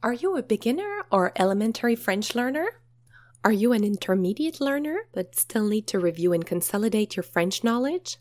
[0.00, 2.68] Are you a beginner or elementary French learner?
[3.44, 8.18] Are you an intermediate learner but still need to review and consolidate your French knowledge?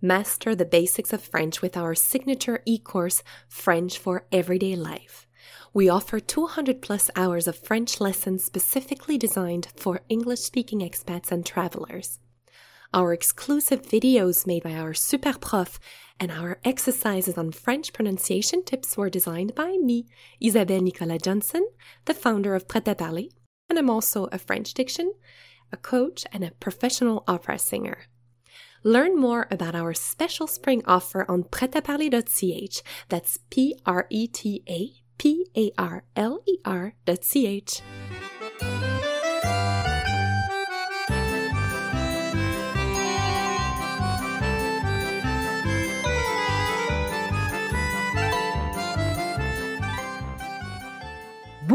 [0.00, 5.28] Master the basics of French with our signature e course, French for Everyday Life.
[5.72, 11.46] We offer 200 plus hours of French lessons specifically designed for English speaking expats and
[11.46, 12.18] travelers.
[12.94, 15.80] Our exclusive videos made by our super prof
[16.20, 20.04] and our exercises on French pronunciation tips were designed by me,
[20.40, 21.66] Isabelle Nicolas Johnson,
[22.04, 23.30] the founder of Prêt à Parler,
[23.70, 25.14] and I'm also a French diction,
[25.72, 28.08] a coach, and a professional opera singer.
[28.84, 32.82] Learn more about our special spring offer on pretaparler.ch.
[33.08, 37.80] That's P R E T A P A R L E R.ch.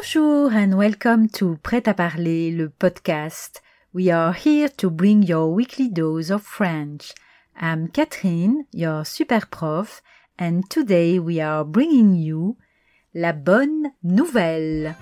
[0.00, 3.60] Bonjour and welcome to Prêt à parler, le podcast.
[3.92, 7.12] We are here to bring your weekly dose of French.
[7.60, 10.00] I'm Catherine, your super prof,
[10.38, 12.56] and today we are bringing you
[13.12, 14.94] la bonne nouvelle.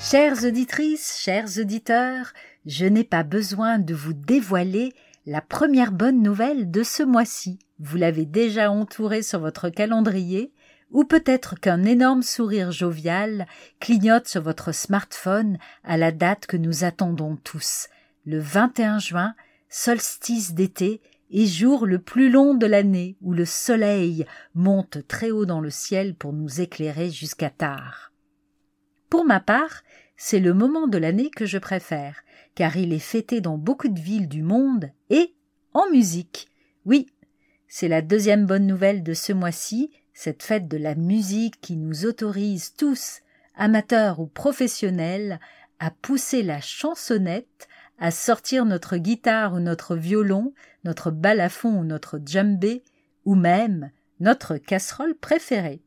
[0.00, 2.32] Chères auditrices, chers auditeurs,
[2.66, 4.92] je n'ai pas besoin de vous dévoiler
[5.26, 7.58] la première bonne nouvelle de ce mois-ci.
[7.78, 10.52] Vous l'avez déjà entourée sur votre calendrier,
[10.90, 13.46] ou peut-être qu'un énorme sourire jovial
[13.80, 17.88] clignote sur votre smartphone à la date que nous attendons tous,
[18.26, 19.34] le 21 juin,
[19.68, 25.46] solstice d'été et jour le plus long de l'année où le soleil monte très haut
[25.46, 28.12] dans le ciel pour nous éclairer jusqu'à tard.
[29.08, 29.82] Pour ma part,
[30.16, 32.23] c'est le moment de l'année que je préfère,
[32.54, 35.34] car il est fêté dans beaucoup de villes du monde et
[35.72, 36.48] en musique.
[36.84, 37.06] Oui,
[37.68, 42.06] c'est la deuxième bonne nouvelle de ce mois-ci, cette fête de la musique qui nous
[42.06, 43.20] autorise tous,
[43.56, 45.40] amateurs ou professionnels,
[45.80, 47.68] à pousser la chansonnette,
[47.98, 52.84] à sortir notre guitare ou notre violon, notre balafon ou notre djembé,
[53.24, 53.90] ou même
[54.20, 55.82] notre casserole préférée.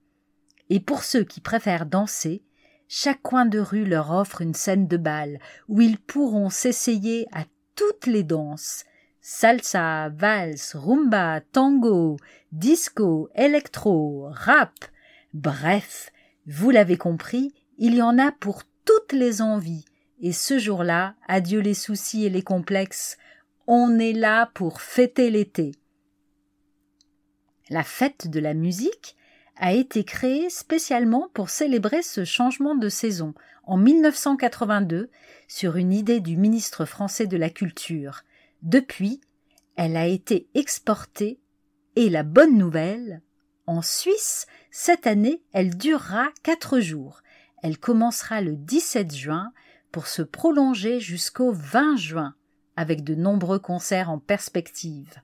[0.69, 2.43] Et pour ceux qui préfèrent danser,
[2.87, 7.43] chaque coin de rue leur offre une scène de bal où ils pourront s'essayer à
[7.75, 8.85] toutes les danses
[9.29, 12.15] salsa, valse, rumba, tango,
[12.53, 14.73] disco, électro, rap.
[15.33, 16.13] Bref,
[16.45, 19.83] vous l'avez compris, il y en a pour toutes les envies.
[20.21, 23.17] Et ce jour-là, adieu les soucis et les complexes,
[23.67, 25.73] on est là pour fêter l'été.
[27.69, 29.16] La fête de la musique
[29.59, 35.09] a été créée spécialement pour célébrer ce changement de saison en 1982
[35.47, 38.21] sur une idée du ministre français de la Culture.
[38.61, 39.21] Depuis,
[39.75, 41.39] elle a été exportée
[41.95, 43.21] et la bonne nouvelle,
[43.65, 47.21] en Suisse, cette année, elle durera quatre jours.
[47.61, 49.51] Elle commencera le 17 juin
[49.91, 52.35] pour se prolonger jusqu'au 20 juin,
[52.75, 55.21] avec de nombreux concerts en perspective.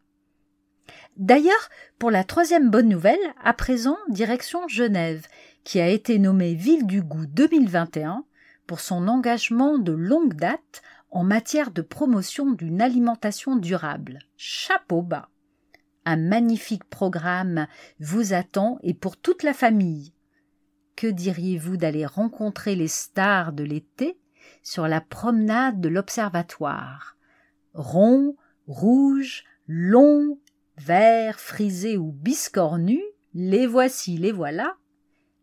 [1.17, 1.69] D'ailleurs,
[1.99, 5.27] pour la troisième bonne nouvelle, à présent, direction Genève,
[5.63, 8.25] qui a été nommée Ville du Goût 2021
[8.65, 10.81] pour son engagement de longue date
[11.11, 14.19] en matière de promotion d'une alimentation durable.
[14.37, 15.29] Chapeau bas.
[16.05, 17.67] Un magnifique programme
[17.99, 20.13] vous attend et pour toute la famille.
[20.95, 24.17] Que diriez-vous d'aller rencontrer les stars de l'été
[24.63, 27.17] sur la promenade de l'observatoire?
[27.73, 28.35] Rond,
[28.67, 30.39] rouge, long,
[30.77, 33.01] vert, frisé ou biscornu,
[33.33, 34.75] les voici, les voilà.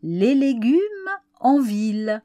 [0.03, 0.79] Les légumes
[1.41, 2.23] en ville.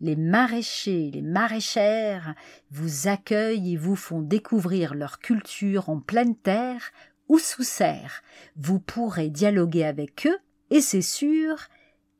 [0.00, 2.34] Les maraîchers, les maraîchères
[2.70, 6.92] vous accueillent et vous font découvrir leur culture en pleine terre
[7.28, 8.22] ou sous serre.
[8.56, 10.38] Vous pourrez dialoguer avec eux
[10.70, 11.56] et c'est sûr,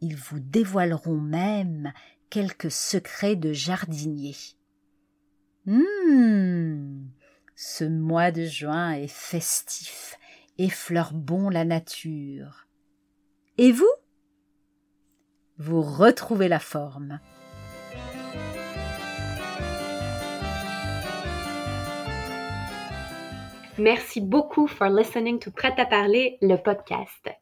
[0.00, 1.92] ils vous dévoileront même
[2.30, 4.34] quelques secrets de jardinier.
[5.68, 7.08] Hum,
[7.54, 10.17] ce mois de juin est festif
[10.58, 12.66] effleure bon la nature.
[13.56, 13.90] Et vous?
[15.56, 17.20] Vous retrouvez la forme.
[23.78, 27.32] Merci beaucoup for listening to Prêt à parler, le podcast.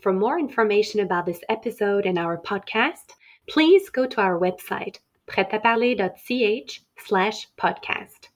[0.00, 3.14] For more information about this episode and our podcast,
[3.48, 8.28] please go to our website, pretaparler.ch slash podcast.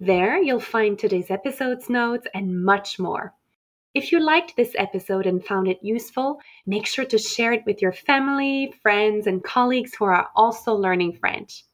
[0.00, 3.34] There you'll find today's episode's notes and much more.
[3.92, 7.82] If you liked this episode and found it useful, make sure to share it with
[7.82, 11.64] your family, friends, and colleagues who are also learning French.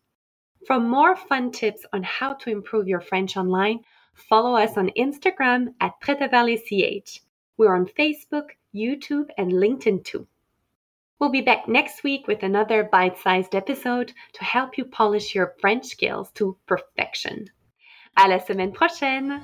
[0.66, 3.80] For more fun tips on how to improve your French online,
[4.14, 7.20] follow us on Instagram at PretaValleyCH.
[7.58, 10.26] We're on Facebook, YouTube, and LinkedIn too.
[11.18, 15.54] We'll be back next week with another bite sized episode to help you polish your
[15.60, 17.46] French skills to perfection.
[18.16, 19.42] À la semaine prochaine!